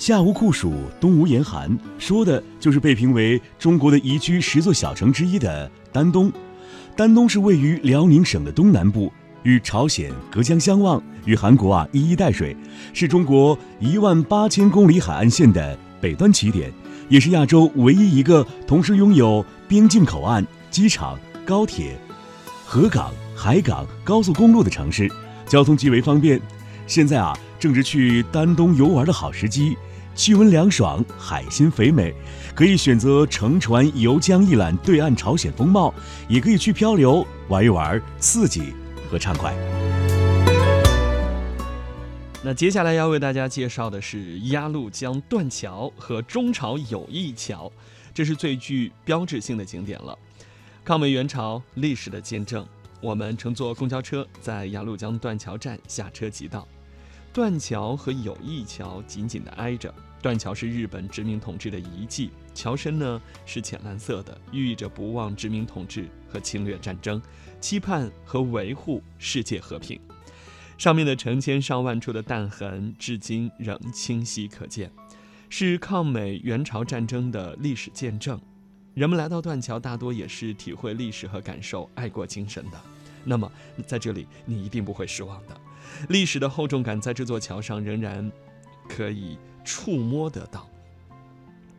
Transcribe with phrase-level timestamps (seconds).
[0.00, 6.32] 夏无酷暑，冬无严寒，说的就是被评为中国的宜居十座小城之一的丹东。
[6.96, 12.56] 丹东是位于辽宁省的东南部，与朝鲜隔江相望，与韩国啊一衣带水，
[12.94, 16.72] 是中国一万八千公里海岸线的北端起点，
[17.10, 21.94] 也是亚洲唯一一个同时拥有边境口岸、机场、高铁、
[22.64, 25.12] 河港、海港、高速公路的城市，
[25.46, 26.40] 交通极为方便。
[26.86, 29.76] 现在啊，正值去丹东游玩的好时机。
[30.20, 32.14] 气温凉爽，海鲜肥美，
[32.54, 35.94] 可以选择乘船游江一览对岸朝鲜风貌，
[36.28, 38.74] 也可以去漂流玩一玩，刺激
[39.10, 39.56] 和畅快。
[42.44, 47.72] 那接下来要为大家介绍的是鸭绿江断桥和中朝友谊桥，
[48.12, 50.14] 这是最具标志性的景点了。
[50.84, 52.62] 抗美援朝历史的见证，
[53.00, 56.68] 我们乘坐公交车在鸭绿江断桥站下车即到。
[57.32, 59.90] 断桥和友谊桥紧紧地挨着。
[60.22, 67.20] 断桥是日本殖民统治的遗迹，桥身呢是浅蓝色的，寓意着不忘殖民统治和侵略战争，
[67.58, 69.98] 期盼和维护世界和平。
[70.76, 74.90] 上面的成千上万处的弹痕，至今仍清晰可见，
[75.48, 78.38] 是抗美援朝战争的历史见证。
[78.92, 82.78] 人们来到断桥，大多也是体会历史和感受爱国精神的。
[83.24, 83.50] 那么，
[83.86, 85.58] 在这里你一定不会失望的，
[86.10, 88.30] 历史的厚重感在这座桥上仍然
[88.86, 89.38] 可以。
[89.64, 90.68] 触摸得到。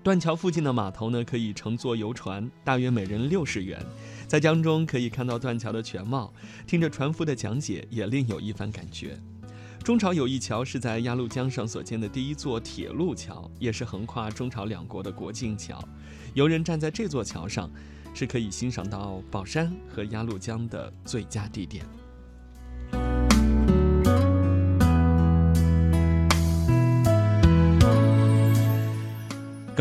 [0.03, 3.79] 断桥附近的码头呢，可以乘坐游船，大约每人六十元，
[4.27, 6.33] 在江中可以看到断桥的全貌，
[6.65, 9.19] 听着船夫的讲解，也另有一番感觉。
[9.83, 15.83] 中朝友谊桥是在鸭绿江上所建的第一座铁路桥，也是横跨中朝两国的国境桥。
[16.33, 17.69] 游人站在这座桥上，
[18.13, 21.85] 是可以欣赏到宝山和鸭绿江的最佳地点。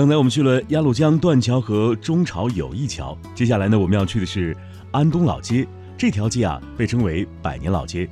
[0.00, 4.56] 刚才我们去了鸭绿江断桥和中朝友谊桥，接下来呢，我们要去的是
[4.92, 5.68] 安东老街。
[5.98, 8.08] 这条街啊，被称为百年老街，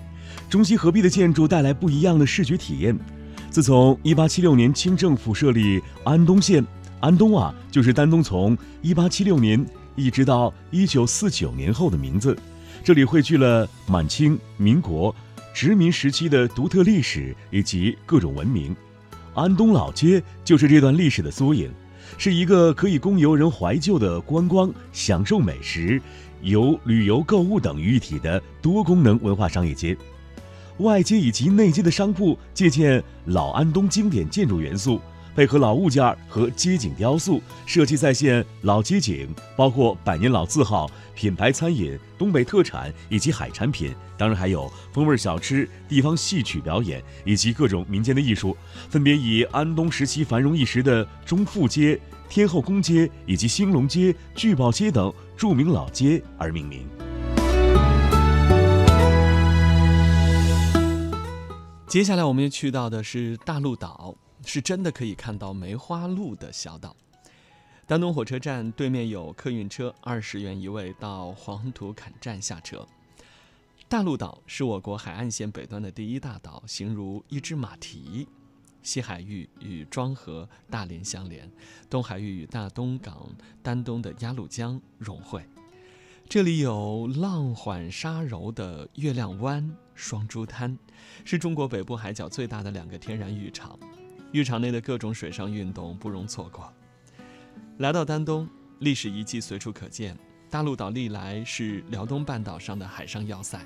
[0.51, 2.95] 中西合璧的建筑带来不一样的视觉体验。
[3.49, 6.63] 自从1876年清政府设立安东县，
[7.01, 9.67] 安东啊，就是丹东从1876年
[9.97, 12.37] 一直到1949年后的名字。
[12.85, 15.17] 这里汇聚了满清、民国
[15.55, 18.77] 殖民时期的独特历史以及各种文明。
[19.39, 21.71] 安东老街就是这段历史的缩影，
[22.17, 26.01] 是一个可以供游人怀旧的观光、享受美食、
[26.43, 29.97] 游旅游、购物等于一体的多功能文化商业街。
[30.79, 35.01] 外街以及内街的商铺借鉴老安东经典建筑元素。
[35.39, 48.57] 配合老物件和街景雕塑，设计再现老街景，包括百年老字号、品牌餐饮、东北特产以及海产品，当然还有风味小吃、地方戏曲表演以及各种民间的艺术，
[48.91, 56.85] 分别以安东时期繁荣一时的中富街、天后宫街以及兴隆街、聚宝街等著名老街而命名。
[61.87, 64.17] 接下来我们要去到的是大陆岛。
[64.49, 66.97] 是真的可以看到梅花鹿的小岛。
[67.87, 72.89] 丹东火车站对面有客运车，二十元一位到黄土坎站下车。
[73.91, 78.27] 大陆岛是我国海岸线北端的第一大岛，形如一只马蹄。
[78.83, 81.51] 西海域与庄河、大连相连，
[81.91, 83.29] 东海域与大东港、
[83.63, 85.45] 丹东的鸭绿江融汇。
[86.27, 90.79] 这里有浪缓沙柔的月亮湾、双珠滩，
[91.27, 93.79] 是中国北部海角最大的两个天然浴场。
[94.33, 96.73] 浴场内的各种水上运动不容错过。
[97.79, 98.49] 来到丹东，
[98.81, 100.17] 历史遗迹随处可见。
[100.51, 103.61] 大陆岛历来是辽东半岛上的海上要塞。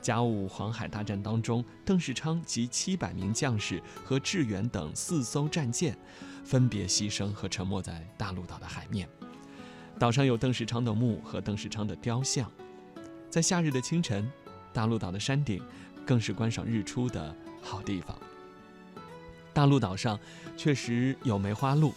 [0.00, 5.98] 甲午黄海大战当中，邓世昌及七百名将士和志远等四艘战舰，
[6.44, 9.08] 分别牺牲和沉没在大陆岛的海面。
[9.98, 12.48] 岛上有邓世昌的墓和邓世昌的雕像。
[13.28, 14.30] 在夏日的清晨，
[14.72, 15.60] 大陆岛的山顶
[16.06, 18.16] 更是观赏日出的好地方。
[19.58, 20.16] 大陆岛上
[20.56, 21.92] 确实有梅花鹿，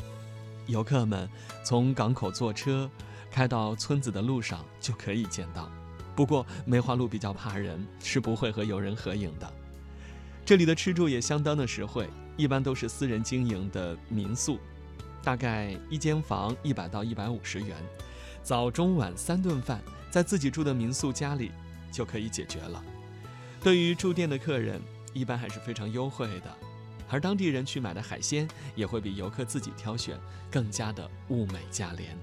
[0.65, 1.29] 游客们
[1.63, 2.89] 从港口坐车
[3.29, 5.71] 开到村子的路上就可以见到。
[6.15, 9.53] 不过梅花鹿比较怕人，是不会和游人合影的。
[10.43, 14.59] 这里的吃住也相当的实惠，一般都是私人经营的民宿，
[15.23, 17.77] 大概一间房一百到一百五十元，
[18.41, 19.79] 早中晚三顿饭
[20.09, 21.51] 在自己住的民宿家里
[21.91, 22.83] 就可以解决了。
[23.61, 24.81] 对于住店的客人，
[25.13, 26.57] 一般还是非常优惠的。
[27.11, 30.17] 而当地人去买的海鲜也会比游客自己挑选
[30.49, 32.17] 更加的物美价廉。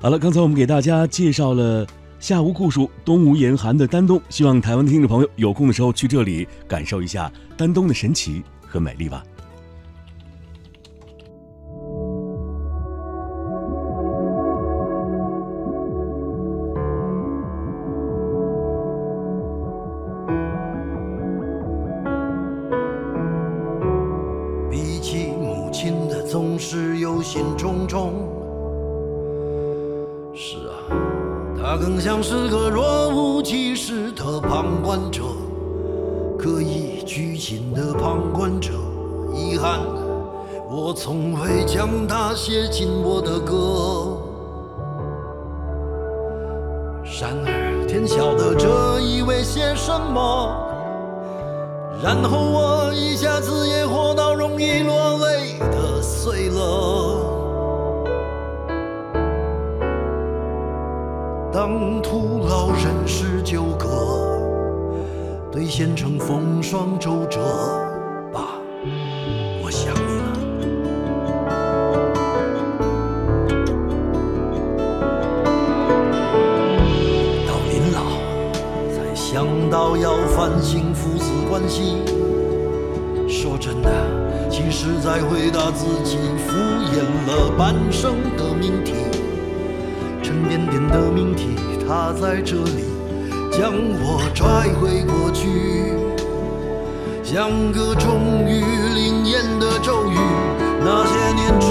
[0.00, 1.86] 好了，刚才我们给大家介绍了
[2.20, 9.22] 夏无酷暑，冬无严寒的丹东，希望台湾的听众朋友有空的时候去这里感受一下丹东的神奇和美丽吧。
[31.80, 35.22] 更像是个若无其事的旁观者，
[36.38, 38.72] 刻意拘谨的旁观者。
[39.34, 39.80] 遗憾，
[40.68, 44.18] 我从未将他写进我的歌。
[47.18, 50.54] 然而，天晓得这意味些什么。
[52.02, 57.19] 然后我一下子也活到容易落泪的岁了。
[61.52, 63.88] 当徒劳人事纠葛，
[65.50, 67.40] 兑现成风霜周折，
[68.32, 68.50] 爸，
[69.60, 70.30] 我想你了。
[77.48, 77.98] 到临老，
[78.94, 81.96] 才想到要反省父子关系。
[83.26, 83.90] 说真的，
[84.48, 86.54] 其实在回答自己敷
[86.94, 88.92] 衍了半生的命题，
[90.48, 91.56] 点点的命题，
[91.86, 92.84] 它在这里
[93.50, 95.94] 将我拽回过去，
[97.22, 98.60] 像个终于
[98.94, 100.16] 灵验的咒语。
[100.82, 101.66] 那些年之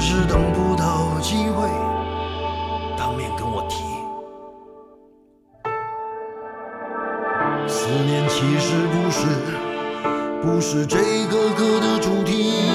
[0.00, 1.68] 只是等不到机会
[2.96, 3.82] 当面跟我提。
[7.66, 9.26] 思念其实不是，
[10.40, 12.70] 不是这个歌的主题。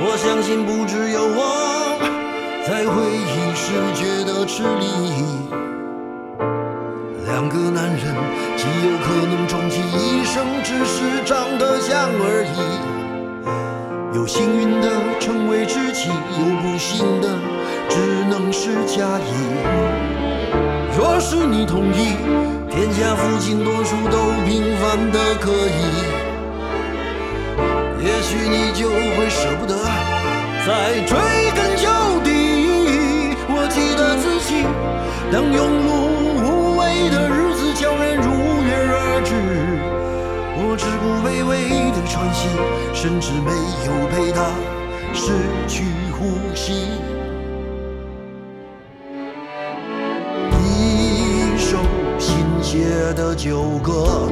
[0.00, 2.00] 我相信不只有我，
[2.66, 4.86] 在回忆时觉得吃力。
[7.26, 8.16] 两个男人
[8.56, 13.07] 极有可能终其一生，只是长得像而已。
[14.18, 17.28] 有幸运的成为知己，有不幸的
[17.88, 19.30] 只能是假意。
[20.98, 22.16] 若是你同意，
[22.68, 25.80] 天下父亲多数都平凡的可以，
[28.04, 29.76] 也许你就会舍不得
[30.66, 31.16] 再追
[31.54, 31.86] 根究
[32.24, 32.26] 底。
[33.50, 34.66] 我记得自己，
[35.30, 35.56] 当庸
[35.86, 35.88] 碌
[36.42, 37.37] 无为的人
[40.70, 42.46] 我只顾微微的喘息，
[42.92, 43.50] 甚至没
[43.86, 44.50] 有陪他
[45.14, 45.32] 失
[45.66, 46.90] 去呼吸。
[50.62, 51.78] 一首
[52.18, 52.84] 新写
[53.14, 54.28] 的旧歌，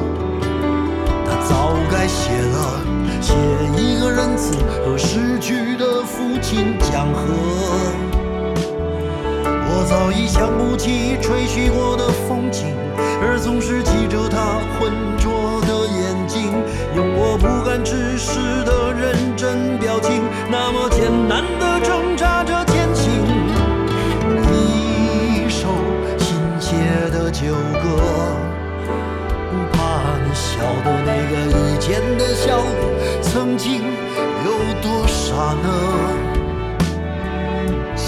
[1.25, 2.85] 他早该写了，
[3.19, 3.33] 写
[3.75, 4.53] 一个仁慈
[4.85, 7.33] 和逝去的父亲讲和。
[9.69, 12.75] 我早已想不起吹嘘过的风景，
[17.77, 23.11] 我不敢直视的认真表情，那么艰难的挣扎着前行。
[24.51, 25.67] 一首
[26.17, 26.75] 新写
[27.11, 28.01] 的旧歌，
[29.51, 32.63] 不怕你晓得那个以前的笑，
[33.21, 33.83] 曾经
[34.43, 36.06] 有多傻呢？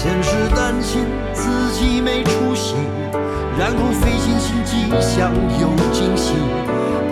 [0.02, 1.04] 先是担心
[1.34, 2.74] 自己没出息，
[3.58, 5.30] 然后费尽心机想
[5.60, 6.32] 有惊喜，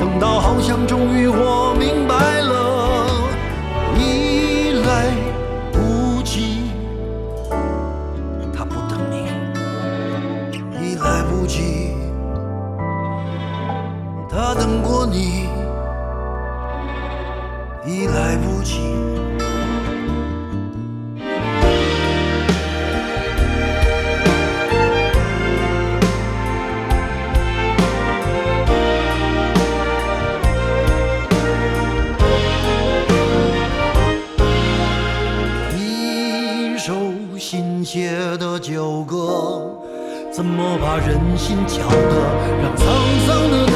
[0.01, 2.68] 等到好像终于我明白了，
[40.39, 42.15] 怎么把人心搅得
[42.63, 42.87] 让沧
[43.27, 43.68] 桑的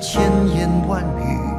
[0.00, 1.49] 千言万语。